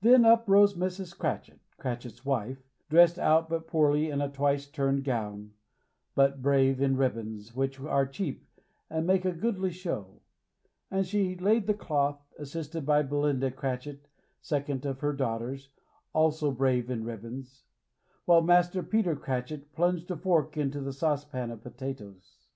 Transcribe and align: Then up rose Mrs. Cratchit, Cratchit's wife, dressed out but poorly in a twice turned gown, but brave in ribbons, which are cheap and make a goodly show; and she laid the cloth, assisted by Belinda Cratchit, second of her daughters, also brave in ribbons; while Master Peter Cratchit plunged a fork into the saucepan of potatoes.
Then 0.00 0.24
up 0.24 0.48
rose 0.48 0.74
Mrs. 0.76 1.18
Cratchit, 1.18 1.58
Cratchit's 1.76 2.24
wife, 2.24 2.58
dressed 2.88 3.18
out 3.18 3.48
but 3.50 3.66
poorly 3.66 4.10
in 4.10 4.20
a 4.20 4.28
twice 4.30 4.64
turned 4.68 5.02
gown, 5.02 5.54
but 6.14 6.40
brave 6.40 6.80
in 6.80 6.96
ribbons, 6.96 7.52
which 7.52 7.80
are 7.80 8.06
cheap 8.06 8.46
and 8.88 9.08
make 9.08 9.24
a 9.24 9.32
goodly 9.32 9.72
show; 9.72 10.20
and 10.88 11.04
she 11.04 11.34
laid 11.34 11.66
the 11.66 11.74
cloth, 11.74 12.22
assisted 12.38 12.86
by 12.86 13.02
Belinda 13.02 13.50
Cratchit, 13.50 14.06
second 14.40 14.86
of 14.86 15.00
her 15.00 15.12
daughters, 15.12 15.70
also 16.12 16.52
brave 16.52 16.88
in 16.88 17.02
ribbons; 17.02 17.64
while 18.24 18.42
Master 18.42 18.84
Peter 18.84 19.16
Cratchit 19.16 19.72
plunged 19.72 20.08
a 20.12 20.16
fork 20.16 20.56
into 20.56 20.80
the 20.80 20.92
saucepan 20.92 21.50
of 21.50 21.62
potatoes. 21.64 22.38